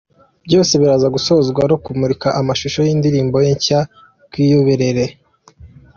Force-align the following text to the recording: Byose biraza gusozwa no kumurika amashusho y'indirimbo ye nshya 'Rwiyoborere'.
Byose 0.45 0.73
biraza 0.81 1.07
gusozwa 1.15 1.61
no 1.69 1.77
kumurika 1.83 2.27
amashusho 2.39 2.79
y'indirimbo 2.87 3.37
ye 3.45 3.51
nshya 3.57 3.79
'Rwiyoborere'. 4.27 5.05